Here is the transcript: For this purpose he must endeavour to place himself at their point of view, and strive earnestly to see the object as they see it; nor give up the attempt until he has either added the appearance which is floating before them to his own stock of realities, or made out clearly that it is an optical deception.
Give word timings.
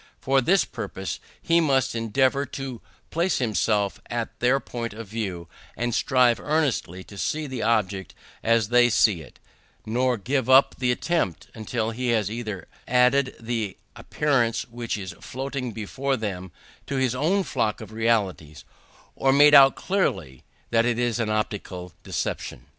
For 0.19 0.41
this 0.41 0.65
purpose 0.65 1.19
he 1.39 1.61
must 1.61 1.93
endeavour 1.93 2.43
to 2.47 2.81
place 3.11 3.37
himself 3.37 3.99
at 4.09 4.39
their 4.39 4.59
point 4.59 4.95
of 4.95 5.07
view, 5.09 5.47
and 5.77 5.93
strive 5.93 6.39
earnestly 6.39 7.03
to 7.03 7.19
see 7.19 7.45
the 7.45 7.61
object 7.61 8.15
as 8.41 8.69
they 8.69 8.89
see 8.89 9.21
it; 9.21 9.37
nor 9.85 10.17
give 10.17 10.49
up 10.49 10.73
the 10.79 10.91
attempt 10.91 11.49
until 11.53 11.91
he 11.91 12.07
has 12.07 12.31
either 12.31 12.67
added 12.87 13.35
the 13.39 13.77
appearance 13.95 14.63
which 14.71 14.97
is 14.97 15.13
floating 15.21 15.71
before 15.71 16.17
them 16.17 16.51
to 16.87 16.95
his 16.95 17.13
own 17.13 17.43
stock 17.43 17.79
of 17.79 17.91
realities, 17.91 18.65
or 19.15 19.31
made 19.31 19.53
out 19.53 19.75
clearly 19.75 20.43
that 20.71 20.83
it 20.83 20.97
is 20.97 21.19
an 21.19 21.29
optical 21.29 21.93
deception. 22.01 22.65